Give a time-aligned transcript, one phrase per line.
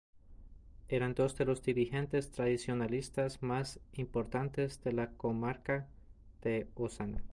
[0.89, 5.87] Eran dos de los dirigentes tradicionalistas más importantes de la comarca
[6.41, 7.21] de Osona.